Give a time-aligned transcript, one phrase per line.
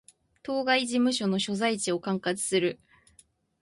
[0.41, 2.79] 当該事務所の所在地を管轄する